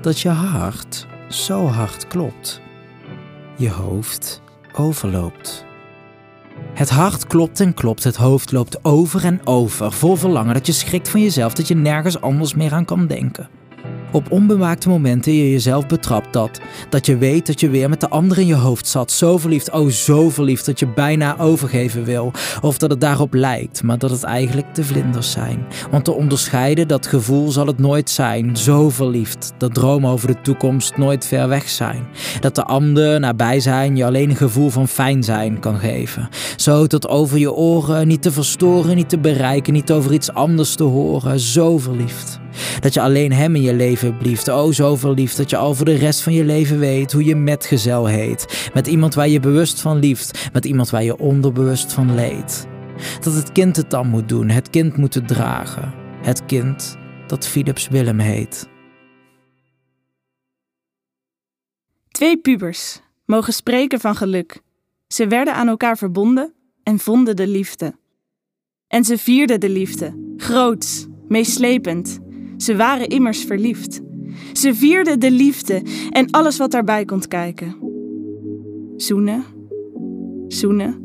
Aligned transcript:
dat 0.00 0.20
je 0.20 0.28
hart 0.28 1.06
zo 1.28 1.66
hard 1.66 2.06
klopt. 2.06 2.60
Je 3.56 3.70
hoofd 3.70 4.42
overloopt. 4.72 5.66
Het 6.74 6.90
hart 6.90 7.26
klopt 7.26 7.60
en 7.60 7.74
klopt, 7.74 8.04
het 8.04 8.16
hoofd 8.16 8.52
loopt 8.52 8.84
over 8.84 9.24
en 9.24 9.46
over, 9.46 9.92
vol 9.92 10.16
verlangen 10.16 10.54
dat 10.54 10.66
je 10.66 10.72
schrikt 10.72 11.08
van 11.08 11.20
jezelf 11.20 11.52
dat 11.52 11.68
je 11.68 11.74
nergens 11.74 12.20
anders 12.20 12.54
meer 12.54 12.72
aan 12.72 12.84
kan 12.84 13.06
denken. 13.06 13.48
Op 14.12 14.30
onbewaakte 14.30 14.88
momenten 14.88 15.32
je 15.32 15.50
jezelf 15.50 15.86
betrapt 15.86 16.32
dat, 16.32 16.60
dat 16.88 17.06
je 17.06 17.16
weet 17.16 17.46
dat 17.46 17.60
je 17.60 17.68
weer 17.68 17.88
met 17.88 18.00
de 18.00 18.08
ander 18.08 18.38
in 18.38 18.46
je 18.46 18.54
hoofd 18.54 18.86
zat, 18.86 19.10
zo 19.10 19.38
verliefd, 19.38 19.70
oh 19.70 19.88
zo 19.88 20.30
verliefd 20.30 20.66
dat 20.66 20.78
je 20.78 20.86
bijna 20.86 21.38
overgeven 21.38 22.04
wil. 22.04 22.32
Of 22.60 22.78
dat 22.78 22.90
het 22.90 23.00
daarop 23.00 23.34
lijkt, 23.34 23.82
maar 23.82 23.98
dat 23.98 24.10
het 24.10 24.22
eigenlijk 24.22 24.74
de 24.74 24.84
vlinders 24.84 25.30
zijn. 25.30 25.66
Want 25.90 26.04
te 26.04 26.12
onderscheiden, 26.12 26.88
dat 26.88 27.06
gevoel 27.06 27.50
zal 27.50 27.66
het 27.66 27.78
nooit 27.78 28.10
zijn, 28.10 28.56
zo 28.56 28.90
verliefd, 28.90 29.52
dat 29.58 29.74
dromen 29.74 30.10
over 30.10 30.28
de 30.28 30.40
toekomst 30.40 30.96
nooit 30.96 31.26
ver 31.26 31.48
weg 31.48 31.68
zijn. 31.68 32.06
Dat 32.40 32.54
de 32.54 32.64
ander 32.64 33.20
nabij 33.20 33.60
zijn 33.60 33.96
je 33.96 34.04
alleen 34.04 34.30
een 34.30 34.36
gevoel 34.36 34.70
van 34.70 34.88
fijn 34.88 35.22
zijn 35.22 35.60
kan 35.60 35.78
geven. 35.78 36.28
Zo 36.56 36.86
tot 36.86 37.08
over 37.08 37.38
je 37.38 37.52
oren, 37.52 38.08
niet 38.08 38.22
te 38.22 38.32
verstoren, 38.32 38.96
niet 38.96 39.08
te 39.08 39.18
bereiken, 39.18 39.72
niet 39.72 39.92
over 39.92 40.12
iets 40.12 40.32
anders 40.32 40.74
te 40.74 40.84
horen, 40.84 41.40
zo 41.40 41.78
verliefd. 41.78 42.40
Dat 42.80 42.94
je 42.94 43.00
alleen 43.00 43.32
hem 43.32 43.54
in 43.54 43.62
je 43.62 43.74
leven 43.74 44.16
blieft. 44.16 44.48
Oh, 44.48 44.72
zo 44.72 44.96
verliefd 44.96 45.36
dat 45.36 45.50
je 45.50 45.56
al 45.56 45.74
voor 45.74 45.84
de 45.84 45.96
rest 45.96 46.20
van 46.20 46.32
je 46.32 46.44
leven 46.44 46.78
weet 46.78 47.12
hoe 47.12 47.24
je 47.24 47.36
metgezel 47.36 48.06
heet. 48.06 48.70
Met 48.74 48.86
iemand 48.86 49.14
waar 49.14 49.28
je 49.28 49.40
bewust 49.40 49.80
van 49.80 49.98
lieft. 49.98 50.48
Met 50.52 50.64
iemand 50.64 50.90
waar 50.90 51.04
je 51.04 51.18
onderbewust 51.18 51.92
van 51.92 52.14
leed. 52.14 52.66
Dat 53.20 53.34
het 53.34 53.52
kind 53.52 53.76
het 53.76 53.90
dan 53.90 54.08
moet 54.08 54.28
doen. 54.28 54.48
Het 54.48 54.70
kind 54.70 54.96
moet 54.96 55.28
dragen. 55.28 55.94
Het 56.22 56.44
kind 56.44 56.96
dat 57.26 57.46
Philips 57.46 57.88
Willem 57.88 58.18
heet. 58.18 58.68
Twee 62.08 62.36
pubers 62.36 63.00
mogen 63.24 63.52
spreken 63.52 64.00
van 64.00 64.16
geluk. 64.16 64.60
Ze 65.08 65.26
werden 65.26 65.54
aan 65.54 65.68
elkaar 65.68 65.98
verbonden 65.98 66.54
en 66.82 66.98
vonden 66.98 67.36
de 67.36 67.46
liefde. 67.46 67.94
En 68.88 69.04
ze 69.04 69.18
vierden 69.18 69.60
de 69.60 69.68
liefde, 69.68 70.34
groots, 70.36 71.06
meeslepend, 71.28 72.18
ze 72.58 72.76
waren 72.76 73.08
immers 73.08 73.44
verliefd. 73.44 74.00
Ze 74.52 74.74
vierden 74.74 75.20
de 75.20 75.30
liefde 75.30 75.82
en 76.10 76.30
alles 76.30 76.56
wat 76.56 76.70
daarbij 76.70 77.04
komt 77.04 77.28
kijken. 77.28 77.76
Zoenen, 78.96 79.44
zoenen, 80.48 81.02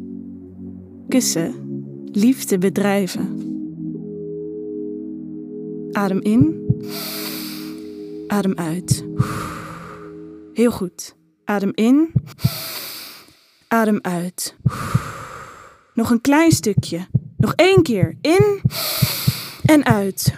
kussen, 1.08 1.54
liefde 2.12 2.58
bedrijven. 2.58 3.52
Adem 5.92 6.22
in, 6.22 6.68
adem 8.28 8.54
uit. 8.56 9.06
Heel 10.54 10.72
goed. 10.72 11.16
Adem 11.44 11.72
in, 11.73 12.12
adem 13.67 14.00
uit. 14.02 14.56
Nog 15.94 16.10
een 16.10 16.22
klein 16.22 16.52
stukje. 16.52 17.08
Nog 17.38 17.54
één 17.56 17.82
keer. 17.82 18.17
In 18.22 18.62
en 19.66 19.86
uit. 19.86 20.34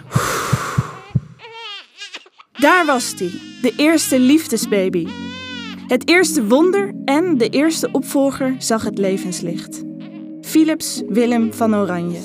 Daar 2.56 2.86
was 2.86 3.14
hij, 3.18 3.30
de 3.62 3.72
eerste 3.76 4.18
liefdesbaby. 4.18 5.06
Het 5.86 6.08
eerste 6.08 6.46
wonder 6.46 6.94
en 7.04 7.38
de 7.38 7.48
eerste 7.48 7.88
opvolger 7.92 8.54
zag 8.58 8.84
het 8.84 8.98
levenslicht. 8.98 9.84
Philips 10.40 11.02
Willem 11.08 11.52
van 11.52 11.74
Oranje. 11.74 12.20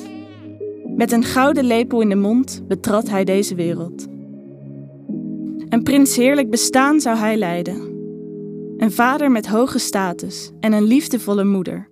Met 0.96 1.12
een 1.12 1.24
gouden 1.24 1.64
lepel 1.64 2.02
in 2.02 2.10
de 2.10 2.16
mond 2.16 2.64
betrad 2.68 3.10
hij 3.10 3.24
deze 3.24 3.56
wereld. 3.56 4.08
Een 5.70 5.84
prins 5.84 6.16
heerlijk 6.16 6.50
bestaan 6.50 7.02
zou 7.02 7.18
hij 7.18 7.38
leiden. 7.38 7.82
Een 8.78 8.92
vader 8.92 9.32
met 9.32 9.48
hoge 9.48 9.80
status 9.80 10.52
en 10.60 10.74
een 10.74 10.84
liefdevolle 10.84 11.44
moeder. 11.44 11.90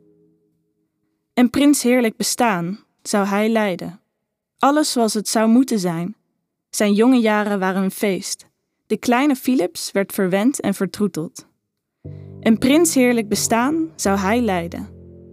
Een 1.34 1.50
prins 1.50 1.84
heerlijk 1.84 2.18
bestaan 2.18 2.80
zou 3.02 3.26
hij 3.26 3.50
leiden. 3.50 4.00
Alles 4.60 4.92
zoals 4.92 5.14
het 5.14 5.28
zou 5.28 5.50
moeten 5.50 5.80
zijn 5.80 6.16
zijn 6.70 6.94
jonge 6.94 7.20
jaren 7.20 7.60
waren 7.60 7.84
een 7.84 7.92
feest. 7.92 8.48
De 8.88 8.98
kleine 8.98 9.36
Philips 9.36 9.92
werd 9.92 10.12
verwend 10.12 10.60
en 10.60 10.74
vertroeteld. 10.74 11.48
Een 12.40 12.58
prinsheerlijk 12.58 13.28
bestaan 13.28 13.90
zou 13.96 14.18
hij 14.18 14.42
leiden. 14.42 14.90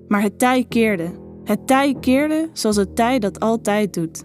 Maar 0.08 0.22
het 0.22 0.38
tij 0.38 0.64
keerde. 0.68 1.24
Het 1.44 1.66
tij 1.66 1.96
keerde 2.00 2.50
zoals 2.52 2.76
het 2.76 2.96
tij 2.96 3.18
dat 3.18 3.40
altijd 3.40 3.94
doet. 3.94 4.24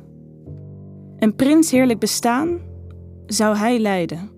Een 1.18 1.36
prinsheerlijk 1.36 2.00
bestaan 2.00 2.60
zou 3.26 3.56
hij 3.56 3.80
leiden. 3.80 4.30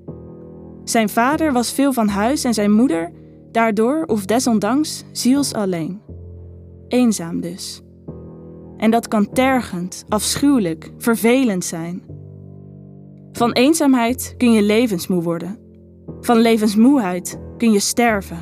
Zijn 0.83 1.09
vader 1.09 1.53
was 1.53 1.73
veel 1.73 1.93
van 1.93 2.07
huis 2.07 2.43
en 2.43 2.53
zijn 2.53 2.71
moeder, 2.71 3.11
daardoor 3.51 4.03
of 4.05 4.25
desondanks, 4.25 5.03
ziels 5.11 5.53
alleen. 5.53 6.01
Eenzaam 6.87 7.41
dus. 7.41 7.81
En 8.77 8.91
dat 8.91 9.07
kan 9.07 9.29
tergend, 9.29 10.05
afschuwelijk, 10.07 10.91
vervelend 10.97 11.65
zijn. 11.65 12.03
Van 13.33 13.51
eenzaamheid 13.51 14.33
kun 14.37 14.51
je 14.51 14.61
levensmoe 14.61 15.21
worden. 15.21 15.57
Van 16.21 16.37
levensmoeheid 16.37 17.39
kun 17.57 17.71
je 17.71 17.79
sterven. 17.79 18.37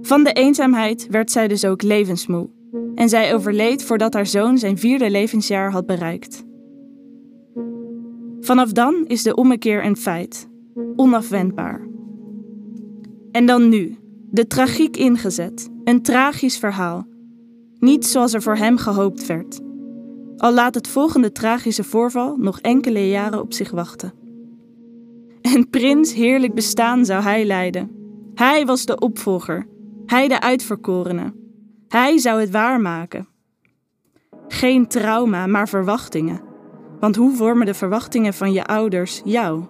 Van 0.00 0.24
de 0.24 0.32
eenzaamheid 0.32 1.06
werd 1.10 1.30
zij 1.30 1.48
dus 1.48 1.64
ook 1.64 1.82
levensmoe 1.82 2.50
en 2.94 3.08
zij 3.08 3.34
overleed 3.34 3.84
voordat 3.84 4.14
haar 4.14 4.26
zoon 4.26 4.58
zijn 4.58 4.78
vierde 4.78 5.10
levensjaar 5.10 5.70
had 5.70 5.86
bereikt. 5.86 6.44
Vanaf 8.40 8.72
dan 8.72 9.04
is 9.06 9.22
de 9.22 9.34
ommekeer 9.34 9.84
een 9.84 9.96
feit, 9.96 10.48
onafwendbaar. 10.96 11.88
En 13.30 13.46
dan 13.46 13.68
nu, 13.68 13.96
de 14.30 14.46
tragiek 14.46 14.96
ingezet, 14.96 15.68
een 15.84 16.02
tragisch 16.02 16.58
verhaal. 16.58 17.06
Niet 17.78 18.06
zoals 18.06 18.34
er 18.34 18.42
voor 18.42 18.56
hem 18.56 18.76
gehoopt 18.76 19.26
werd 19.26 19.66
al 20.38 20.52
laat 20.52 20.74
het 20.74 20.88
volgende 20.88 21.32
tragische 21.32 21.84
voorval 21.84 22.36
nog 22.36 22.60
enkele 22.60 23.08
jaren 23.08 23.40
op 23.40 23.52
zich 23.52 23.70
wachten. 23.70 24.12
Een 25.42 25.70
prins 25.70 26.12
heerlijk 26.12 26.54
bestaan 26.54 27.04
zou 27.04 27.22
hij 27.22 27.44
leiden. 27.44 27.90
Hij 28.34 28.66
was 28.66 28.84
de 28.84 28.98
opvolger, 28.98 29.66
hij 30.06 30.28
de 30.28 30.40
uitverkorene. 30.40 31.34
Hij 31.88 32.18
zou 32.18 32.40
het 32.40 32.50
waarmaken. 32.50 33.28
Geen 34.48 34.86
trauma, 34.86 35.46
maar 35.46 35.68
verwachtingen. 35.68 36.40
Want 37.00 37.16
hoe 37.16 37.36
vormen 37.36 37.66
de 37.66 37.74
verwachtingen 37.74 38.34
van 38.34 38.52
je 38.52 38.64
ouders 38.64 39.20
jou? 39.24 39.64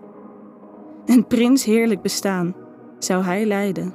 Een 1.07 1.27
prins 1.27 1.65
heerlijk 1.65 2.03
bestaan 2.03 2.55
zou 2.99 3.25
hij 3.25 3.47
leiden. 3.47 3.95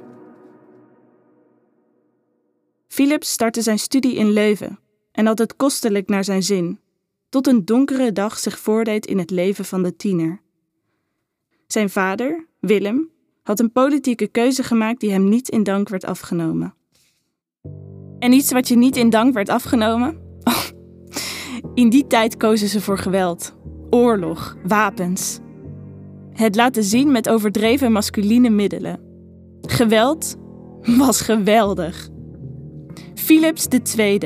Philips 2.88 3.30
startte 3.30 3.62
zijn 3.62 3.78
studie 3.78 4.14
in 4.14 4.30
Leuven 4.30 4.78
en 5.14 5.26
had 5.26 5.38
het 5.38 5.56
kostelijk 5.56 6.08
naar 6.08 6.24
zijn 6.24 6.42
zin, 6.42 6.78
tot 7.28 7.46
een 7.46 7.64
donkere 7.64 8.12
dag 8.12 8.38
zich 8.38 8.58
voordeed 8.58 9.06
in 9.06 9.18
het 9.18 9.30
leven 9.30 9.64
van 9.64 9.82
de 9.82 9.96
tiener. 9.96 10.40
Zijn 11.66 11.90
vader, 11.90 12.46
Willem, 12.60 13.10
had 13.42 13.60
een 13.60 13.72
politieke 13.72 14.26
keuze 14.26 14.62
gemaakt 14.62 15.00
die 15.00 15.10
hem 15.10 15.28
niet 15.28 15.48
in 15.48 15.62
dank 15.62 15.88
werd 15.88 16.04
afgenomen. 16.04 16.74
En 18.18 18.32
iets 18.32 18.52
wat 18.52 18.68
je 18.68 18.76
niet 18.76 18.96
in 18.96 19.10
dank 19.10 19.34
werd 19.34 19.48
afgenomen? 19.48 20.18
in 21.74 21.88
die 21.90 22.06
tijd 22.06 22.36
kozen 22.36 22.68
ze 22.68 22.80
voor 22.80 22.98
geweld, 22.98 23.54
oorlog, 23.90 24.56
wapens. 24.66 25.38
Het 26.32 26.56
laten 26.56 26.84
zien 26.84 27.12
met 27.12 27.28
overdreven 27.28 27.92
masculine 27.92 28.50
middelen. 28.50 29.00
Geweld 29.60 30.36
was 30.80 31.20
geweldig. 31.20 32.08
Philips 33.14 33.66
II, 33.96 34.18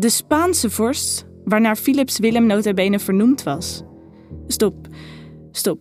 de 0.00 0.08
Spaanse 0.08 0.70
vorst, 0.70 1.26
waarnaar 1.44 1.76
Philips 1.76 2.18
Willem 2.18 2.46
notabene 2.46 2.98
vernoemd 2.98 3.42
was. 3.42 3.82
Stop, 4.46 4.86
stop. 5.50 5.80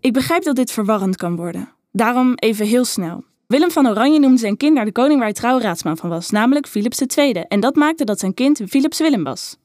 Ik 0.00 0.12
begrijp 0.12 0.42
dat 0.42 0.56
dit 0.56 0.70
verwarrend 0.70 1.16
kan 1.16 1.36
worden. 1.36 1.72
Daarom 1.92 2.34
even 2.34 2.66
heel 2.66 2.84
snel. 2.84 3.24
Willem 3.46 3.70
van 3.70 3.88
Oranje 3.88 4.18
noemde 4.18 4.38
zijn 4.38 4.56
kind 4.56 4.74
naar 4.74 4.84
de 4.84 4.92
koning 4.92 5.16
waar 5.16 5.28
hij 5.28 5.32
trouwraadsman 5.32 5.96
van 5.96 6.08
was, 6.08 6.30
namelijk 6.30 6.66
Philips 6.66 7.00
II. 7.16 7.32
En 7.32 7.60
dat 7.60 7.74
maakte 7.74 8.04
dat 8.04 8.18
zijn 8.18 8.34
kind 8.34 8.60
Philips 8.68 8.98
Willem 8.98 9.24
was. 9.24 9.56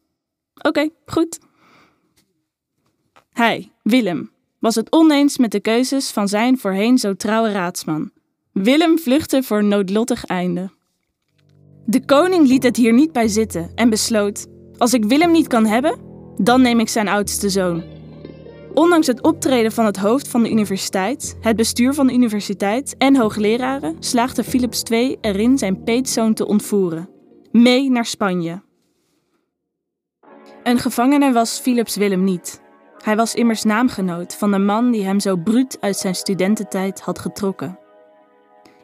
Oké, 0.62 0.90
goed. 1.06 1.40
Hij, 3.32 3.72
Willem, 3.84 4.32
was 4.60 4.76
het 4.76 4.92
oneens 4.92 5.38
met 5.38 5.52
de 5.52 5.60
keuzes 5.60 6.12
van 6.12 6.28
zijn 6.28 6.58
voorheen 6.58 6.98
zo 6.98 7.16
trouwe 7.16 7.52
raadsman. 7.52 8.12
Willem 8.52 9.00
vluchtte 9.00 9.44
voor 9.44 9.64
noodlottig 9.64 10.26
einde. 10.26 10.70
De 11.86 12.06
koning 12.06 12.48
liet 12.48 12.64
het 12.64 12.76
hier 12.76 12.94
niet 12.94 13.12
bij 13.12 13.28
zitten 13.28 13.72
en 13.76 13.90
besloot: 13.90 14.48
Als 14.78 14.94
ik 14.94 15.06
Willem 15.06 15.32
niet 15.32 15.48
kan 15.48 15.66
hebben, 15.66 16.00
dan 16.38 16.62
neem 16.62 16.80
ik 16.80 16.90
zijn 16.90 17.08
oudste 17.08 17.50
zoon. 17.50 17.84
Ondanks 18.74 19.08
het 19.08 19.22
optreden 19.22 19.72
van 19.72 19.86
het 19.86 19.98
hoofd 19.98 20.28
van 20.28 20.44
de 20.44 20.52
universiteit, 20.52 21.38
het 21.42 21.56
bestuur 21.56 21.94
van 21.94 22.08
de 22.08 22.14
universiteit 22.14 22.96
en 22.98 23.16
hoogleraren, 23.16 23.96
slaagde 24.00 24.44
Philips 24.44 24.84
II 24.84 25.18
erin 25.22 25.58
zijn 25.58 25.84
peetzoon 25.84 26.34
te 26.34 26.48
ontvoeren. 26.48 27.10
Mee 27.52 27.90
naar 27.90 28.06
Spanje. 28.06 28.62
Een 30.64 30.80
gevangene 30.80 31.32
was 31.32 31.60
Philips 31.60 31.96
Willem 31.96 32.24
niet. 32.24 32.62
Hij 33.04 33.16
was 33.16 33.36
immers 33.36 33.64
naamgenoot 33.64 34.36
van 34.36 34.52
de 34.52 34.60
man 34.60 34.92
die 34.92 35.04
hem 35.04 35.20
zo 35.20 35.36
bruut 35.36 35.78
uit 35.80 35.98
zijn 35.98 36.16
studententijd 36.16 37.02
had 37.02 37.20
getrokken. 37.20 37.80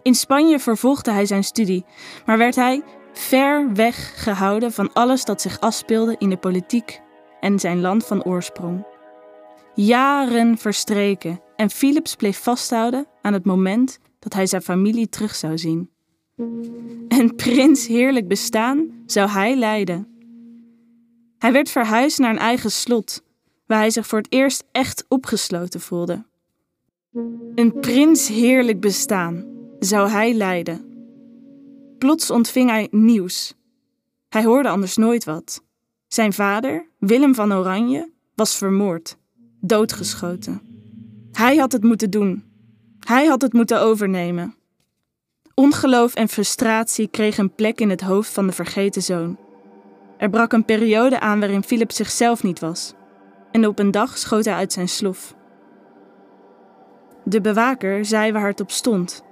In 0.01 0.16
Spanje 0.16 0.60
vervolgde 0.60 1.12
hij 1.12 1.25
zijn 1.25 1.44
studie, 1.44 1.86
maar 2.25 2.38
werd 2.38 2.56
hij 2.56 2.84
ver 3.13 3.74
weg 3.74 4.24
gehouden 4.24 4.72
van 4.72 4.94
alles 4.94 5.25
dat 5.25 5.42
zich 5.42 5.60
afspeelde 5.60 6.16
in 6.18 6.30
de 6.30 6.38
politiek 6.38 7.01
en 7.40 7.60
zijn 7.60 7.81
land 7.81 8.06
van 8.06 8.24
oorsprong. 8.24 8.86
Jaren 9.75 10.57
verstreken 10.57 11.42
en 11.56 11.69
Philips 11.69 12.16
bleef 12.16 12.44
vasthouden 12.44 13.06
aan 13.22 13.34
het 13.34 13.46
moment 13.46 14.00
dat 14.19 14.34
hij 14.34 14.48
zijn 14.48 14.62
familie 14.62 15.10
terug 15.10 15.36
zou 15.36 15.57
zien. 15.57 15.90
Een 17.07 17.34
prins 17.36 17.88
heerlijk 17.88 18.28
bestaan 18.28 19.04
zou 19.06 19.30
hij 19.30 19.56
leiden. 19.56 20.07
Hij 21.38 21.51
werd 21.51 21.69
verhuisd 21.69 22.19
naar 22.19 22.30
een 22.30 22.38
eigen 22.38 22.72
slot, 22.72 23.24
waar 23.66 23.80
hij 23.80 23.90
zich 23.90 24.07
voor 24.07 24.18
het 24.18 24.34
eerst 24.34 24.63
echt 24.72 25.06
opgesloten 25.07 25.81
voelde. 25.81 26.25
Een 27.56 27.80
prins 27.80 28.28
heerlijk 28.28 28.80
bestaan 28.80 29.58
zou 29.79 30.09
hij 30.09 30.33
leiden. 30.33 30.85
Plots 31.97 32.31
ontving 32.31 32.69
hij 32.69 32.87
nieuws. 32.91 33.53
Hij 34.29 34.43
hoorde 34.43 34.69
anders 34.69 34.97
nooit 34.97 35.23
wat. 35.23 35.63
Zijn 36.07 36.33
vader, 36.33 36.87
Willem 36.97 37.35
van 37.35 37.53
Oranje, 37.53 38.11
was 38.35 38.57
vermoord, 38.57 39.17
doodgeschoten. 39.59 40.61
Hij 41.31 41.57
had 41.57 41.71
het 41.71 41.83
moeten 41.83 42.09
doen. 42.09 42.43
Hij 42.99 43.25
had 43.25 43.41
het 43.41 43.53
moeten 43.53 43.81
overnemen. 43.81 44.55
Ongeloof 45.53 46.13
en 46.13 46.29
frustratie 46.29 47.07
kregen 47.07 47.43
een 47.43 47.55
plek 47.55 47.79
in 47.79 47.89
het 47.89 48.01
hoofd 48.01 48.31
van 48.31 48.47
de 48.47 48.53
vergeten 48.53 49.01
zoon. 49.01 49.37
Er 50.17 50.29
brak 50.29 50.53
een 50.53 50.65
periode 50.65 51.19
aan 51.19 51.39
waarin 51.39 51.63
Philip 51.63 51.91
zichzelf 51.91 52.43
niet 52.43 52.59
was. 52.59 52.93
En 53.51 53.67
op 53.67 53.79
een 53.79 53.91
dag 53.91 54.17
schoot 54.17 54.45
hij 54.45 54.53
uit 54.53 54.73
zijn 54.73 54.89
slof. 54.89 55.35
De 57.23 57.41
bewaker 57.41 58.05
zei 58.05 58.31
waar 58.31 58.47
het 58.47 58.63
stond. 58.67 59.23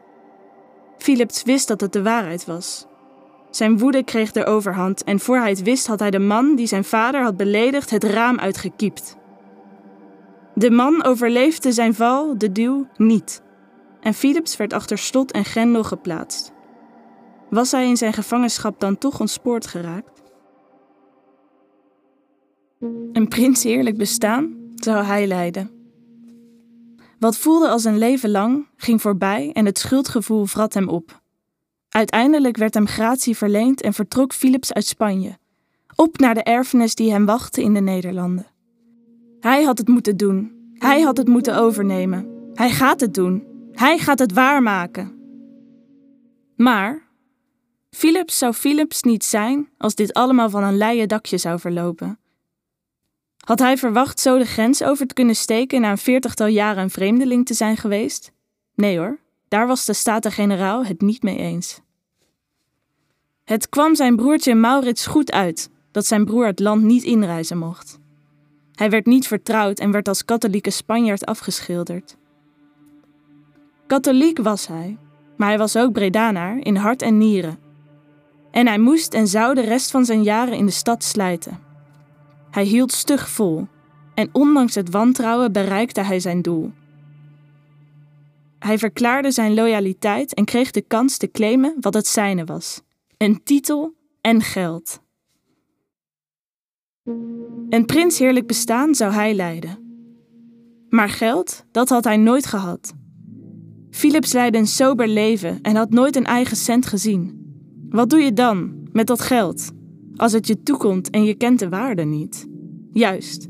Philips 0.98 1.44
wist 1.44 1.68
dat 1.68 1.82
het 1.82 1.94
de 1.94 2.02
waarheid 2.04 2.46
was. 2.46 2.86
Zijn 3.50 3.78
woede 3.78 4.04
kreeg 4.04 4.32
de 4.32 4.46
overhand 4.46 5.04
en 5.04 5.20
voor 5.20 5.38
hij 5.38 5.50
het 5.50 5.64
wist 5.64 5.88
had 5.88 6.00
hij 6.00 6.12
de 6.12 6.20
man 6.20 6.56
die 6.56 6.68
zijn 6.68 6.84
vader 6.84 7.22
had 7.24 7.38
beledigd 7.38 7.90
het 7.90 8.04
raam 8.04 8.40
uitgekiept. 8.40 9.18
De 10.54 10.72
man 10.72 11.04
overleefde 11.04 11.72
zijn 11.72 11.94
val, 11.94 12.38
de 12.38 12.52
duw, 12.52 12.88
niet. 12.98 13.42
En 14.02 14.14
Philips 14.14 14.58
werd 14.58 14.74
achter 14.74 14.98
slot 14.98 15.32
en 15.32 15.46
grendel 15.46 15.84
geplaatst. 15.84 16.52
Was 17.50 17.72
hij 17.72 17.88
in 17.88 17.98
zijn 17.98 18.14
gevangenschap 18.14 18.80
dan 18.80 18.98
toch 18.98 19.20
ontspoord 19.20 19.68
geraakt? 19.68 20.22
Een 23.12 23.28
prins 23.28 23.64
eerlijk 23.64 23.98
bestaan 23.98 24.56
zou 24.76 25.04
hij 25.04 25.28
leiden. 25.28 25.77
Wat 27.20 27.38
voelde 27.38 27.70
als 27.70 27.84
een 27.84 27.98
leven 27.98 28.30
lang, 28.30 28.68
ging 28.76 29.02
voorbij 29.02 29.52
en 29.54 29.66
het 29.66 29.78
schuldgevoel 29.78 30.46
vrat 30.46 30.74
hem 30.74 30.90
op. 30.90 31.22
Uiteindelijk 31.90 32.58
werd 32.58 32.74
hem 32.74 32.88
gratie 32.88 33.38
verleend 33.38 33.82
en 33.82 33.94
vertrok 33.94 34.34
Philips 34.34 34.74
uit 34.74 34.86
Spanje, 34.86 35.38
op 35.96 36.18
naar 36.18 36.34
de 36.34 36.44
erfenis 36.44 36.96
die 36.96 37.12
hem 37.12 37.26
wachtte 37.26 37.62
in 37.62 37.74
de 37.74 37.82
Nederlanden. 37.82 38.48
Hij 39.40 39.64
had 39.64 39.78
het 39.78 39.88
moeten 39.88 40.18
doen, 40.18 40.72
hij 40.74 41.02
had 41.02 41.18
het 41.18 41.28
moeten 41.28 41.58
overnemen, 41.58 42.50
hij 42.54 42.70
gaat 42.70 43.00
het 43.00 43.14
doen, 43.14 43.44
hij 43.72 43.98
gaat 43.98 44.20
het 44.20 44.34
waarmaken. 44.34 45.16
Maar 46.56 47.08
Philips 47.90 48.38
zou 48.38 48.54
Philips 48.54 49.04
niet 49.04 49.24
zijn 49.24 49.70
als 49.78 49.96
dit 49.96 50.14
allemaal 50.14 50.50
van 50.50 50.64
een 50.64 50.78
leien 50.78 51.08
dakje 51.08 51.38
zou 51.38 51.60
verlopen. 51.60 52.20
Had 53.48 53.60
hij 53.60 53.78
verwacht 53.78 54.20
zo 54.20 54.38
de 54.38 54.46
grens 54.46 54.84
over 54.84 55.08
te 55.08 55.14
kunnen 55.14 55.36
steken 55.36 55.82
na 55.82 55.92
een 55.92 55.98
veertigtal 55.98 56.48
jaren 56.48 56.84
een 56.84 56.90
vreemdeling 56.90 57.46
te 57.46 57.54
zijn 57.54 57.78
geweest? 57.78 58.32
Nee 58.76 58.98
hoor, 58.98 59.20
daar 59.48 59.68
was 59.68 59.86
de 59.86 59.94
Staten-Generaal 59.94 60.86
het 60.86 61.02
niet 61.02 61.24
mee 61.24 61.38
eens. 61.38 61.82
Het 63.44 63.70
kwam 63.70 63.96
zijn 63.96 64.16
broertje 64.16 64.56
Maurits 64.56 65.06
goed 65.06 65.32
uit 65.32 65.70
dat 65.92 66.06
zijn 66.06 66.26
broer 66.26 66.46
het 66.46 66.60
land 66.60 66.84
niet 66.84 67.04
inreizen 67.04 67.58
mocht. 67.58 68.00
Hij 68.74 68.90
werd 68.90 69.06
niet 69.06 69.28
vertrouwd 69.28 69.80
en 69.80 69.92
werd 69.92 70.08
als 70.08 70.26
katholieke 70.26 70.70
Spanjaard 70.70 71.26
afgeschilderd. 71.26 72.18
Katholiek 73.86 74.38
was 74.38 74.68
hij, 74.68 74.98
maar 75.38 75.48
hij 75.48 75.58
was 75.58 75.78
ook 75.78 75.92
Bredanaar 75.92 76.58
in 76.58 76.76
hart 76.76 77.02
en 77.02 77.18
nieren. 77.18 77.60
En 78.52 78.68
hij 78.68 78.80
moest 78.80 79.14
en 79.14 79.28
zou 79.28 79.56
de 79.56 79.62
rest 79.62 79.92
van 79.92 80.06
zijn 80.06 80.24
jaren 80.24 80.58
in 80.58 80.66
de 80.66 80.72
stad 80.72 81.04
slijten. 81.04 81.67
Hij 82.58 82.66
hield 82.66 82.92
stug 82.92 83.30
vol 83.30 83.68
en 84.14 84.30
ondanks 84.32 84.76
het 84.76 84.90
wantrouwen 84.90 85.52
bereikte 85.52 86.02
hij 86.02 86.20
zijn 86.20 86.42
doel. 86.42 86.72
Hij 88.60 88.78
verklaarde 88.78 89.32
zijn 89.32 89.54
loyaliteit 89.54 90.34
en 90.34 90.46
kreeg 90.46 90.72
de 90.72 90.82
kans 90.82 91.18
te 91.18 91.32
claimen 91.32 91.76
wat 91.80 91.94
het 91.94 92.08
zijne 92.08 92.46
was: 92.46 92.82
een 93.18 93.44
titel 93.44 93.94
en 94.22 94.42
geld. 94.42 95.02
Een 97.70 97.86
prinsheerlijk 97.86 98.48
bestaan 98.48 98.96
zou 98.96 99.14
hij 99.14 99.34
leiden. 99.34 99.78
Maar 100.90 101.10
geld, 101.10 101.66
dat 101.72 101.90
had 101.90 102.04
hij 102.04 102.18
nooit 102.18 102.46
gehad. 102.46 102.94
Philips 103.90 104.34
leidde 104.34 104.58
een 104.58 104.68
sober 104.68 105.08
leven 105.08 105.62
en 105.62 105.76
had 105.76 105.90
nooit 105.90 106.16
een 106.16 106.26
eigen 106.26 106.58
cent 106.58 106.86
gezien. 106.86 107.52
Wat 107.90 108.10
doe 108.10 108.20
je 108.20 108.34
dan 108.34 108.88
met 108.92 109.08
dat 109.08 109.22
geld? 109.22 109.76
Als 110.18 110.32
het 110.32 110.48
je 110.48 110.64
toekomt 110.64 111.10
en 111.10 111.24
je 111.24 111.36
kent 111.36 111.60
de 111.60 111.70
waarde 111.70 112.04
niet. 112.04 112.48
Juist. 112.94 113.48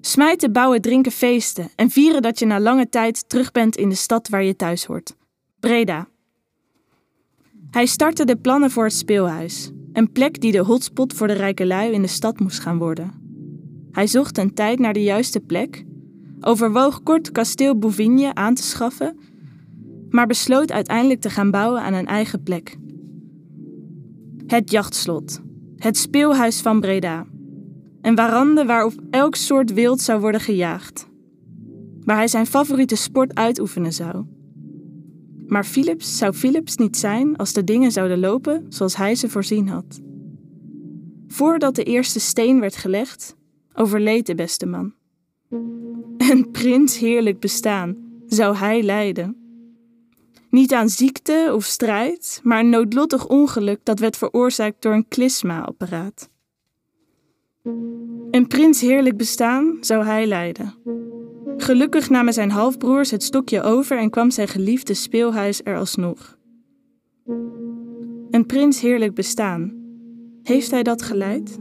Smijten, 0.00 0.52
bouwen, 0.52 0.80
drinken, 0.80 1.12
feesten 1.12 1.68
en 1.76 1.90
vieren 1.90 2.22
dat 2.22 2.38
je 2.38 2.46
na 2.46 2.60
lange 2.60 2.88
tijd 2.88 3.28
terug 3.28 3.52
bent 3.52 3.76
in 3.76 3.88
de 3.88 3.94
stad 3.94 4.28
waar 4.28 4.44
je 4.44 4.56
thuis 4.56 4.84
hoort. 4.84 5.16
Breda. 5.60 6.08
Hij 7.70 7.86
startte 7.86 8.24
de 8.24 8.36
plannen 8.36 8.70
voor 8.70 8.84
het 8.84 8.92
speelhuis, 8.92 9.70
een 9.92 10.12
plek 10.12 10.40
die 10.40 10.52
de 10.52 10.58
hotspot 10.58 11.12
voor 11.12 11.26
de 11.26 11.32
rijke 11.32 11.66
lui 11.66 11.92
in 11.92 12.02
de 12.02 12.08
stad 12.08 12.40
moest 12.40 12.58
gaan 12.58 12.78
worden. 12.78 13.12
Hij 13.92 14.06
zocht 14.06 14.38
een 14.38 14.54
tijd 14.54 14.78
naar 14.78 14.92
de 14.92 15.02
juiste 15.02 15.40
plek, 15.40 15.84
overwoog 16.40 17.02
kort 17.02 17.32
kasteel 17.32 17.78
Bouvigne 17.78 18.34
aan 18.34 18.54
te 18.54 18.62
schaffen, 18.62 19.18
maar 20.10 20.26
besloot 20.26 20.72
uiteindelijk 20.72 21.20
te 21.20 21.30
gaan 21.30 21.50
bouwen 21.50 21.82
aan 21.82 21.94
een 21.94 22.06
eigen 22.06 22.42
plek. 22.42 22.76
Het 24.46 24.70
jachtslot, 24.70 25.40
het 25.82 25.96
speelhuis 25.96 26.60
van 26.60 26.80
Breda. 26.80 27.26
Een 28.00 28.14
warande 28.14 28.64
waarop 28.64 28.92
elk 29.10 29.34
soort 29.34 29.72
wild 29.72 30.00
zou 30.00 30.20
worden 30.20 30.40
gejaagd. 30.40 31.08
Waar 32.04 32.16
hij 32.16 32.28
zijn 32.28 32.46
favoriete 32.46 32.96
sport 32.96 33.34
uitoefenen 33.34 33.92
zou. 33.92 34.24
Maar 35.46 35.64
Philips 35.64 36.18
zou 36.18 36.32
Philips 36.32 36.76
niet 36.76 36.96
zijn 36.96 37.36
als 37.36 37.52
de 37.52 37.64
dingen 37.64 37.92
zouden 37.92 38.18
lopen 38.18 38.66
zoals 38.68 38.96
hij 38.96 39.14
ze 39.14 39.28
voorzien 39.28 39.68
had. 39.68 40.00
Voordat 41.26 41.74
de 41.74 41.84
eerste 41.84 42.20
steen 42.20 42.60
werd 42.60 42.76
gelegd, 42.76 43.36
overleed 43.74 44.26
de 44.26 44.34
beste 44.34 44.66
man. 44.66 44.94
Een 46.16 46.48
prins 46.50 46.98
heerlijk 46.98 47.40
bestaan 47.40 47.96
zou 48.26 48.56
hij 48.56 48.82
leiden. 48.82 49.41
Niet 50.52 50.72
aan 50.72 50.88
ziekte 50.88 51.50
of 51.54 51.64
strijd, 51.64 52.40
maar 52.42 52.60
een 52.60 52.68
noodlottig 52.68 53.26
ongeluk 53.26 53.80
dat 53.82 53.98
werd 53.98 54.16
veroorzaakt 54.16 54.82
door 54.82 54.92
een 54.92 55.08
klisma-apparaat. 55.08 56.30
Een 58.30 58.46
prins 58.48 58.80
heerlijk 58.80 59.16
bestaan 59.16 59.76
zou 59.80 60.04
hij 60.04 60.26
leiden. 60.26 60.74
Gelukkig 61.56 62.10
namen 62.10 62.32
zijn 62.32 62.50
halfbroers 62.50 63.10
het 63.10 63.22
stokje 63.22 63.62
over 63.62 63.98
en 63.98 64.10
kwam 64.10 64.30
zijn 64.30 64.48
geliefde 64.48 64.94
speelhuis 64.94 65.60
er 65.64 65.76
alsnog. 65.76 66.38
Een 68.30 68.46
prins 68.46 68.80
heerlijk 68.80 69.14
bestaan. 69.14 69.72
Heeft 70.42 70.70
hij 70.70 70.82
dat 70.82 71.02
geleid? 71.02 71.58